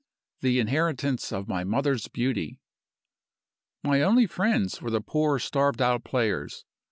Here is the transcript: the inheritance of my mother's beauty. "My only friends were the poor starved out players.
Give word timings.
the 0.39 0.57
inheritance 0.59 1.31
of 1.31 1.47
my 1.47 1.63
mother's 1.63 2.07
beauty. 2.07 2.59
"My 3.83 4.01
only 4.01 4.25
friends 4.25 4.81
were 4.81 4.89
the 4.89 4.99
poor 4.99 5.37
starved 5.37 5.79
out 5.79 6.03
players. 6.03 6.65